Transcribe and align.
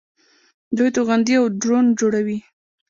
دوی 0.77 0.89
توغندي 0.95 1.33
او 1.39 1.45
ډرون 1.61 1.85
جوړوي. 1.99 2.39